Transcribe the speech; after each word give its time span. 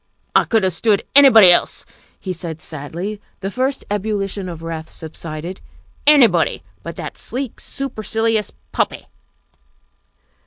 "I 0.35 0.45
could 0.45 0.63
have 0.63 0.73
stood 0.73 1.03
anybody 1.15 1.51
else," 1.51 1.85
he 2.19 2.33
said 2.33 2.59
sadly, 2.59 3.21
the 3.41 3.49
THE 3.49 3.51
SECRETARY 3.51 3.67
OF 3.67 3.73
STATE 3.75 3.85
281 3.89 4.25
first 4.25 4.35
ebullition 4.41 4.49
of 4.49 4.63
wrath 4.63 4.89
subsided," 4.89 5.61
anybody 6.17 6.63
but 6.81 6.95
that 6.95 7.19
sleek, 7.19 7.59
supercilious 7.59 8.51
puppy." 8.71 9.05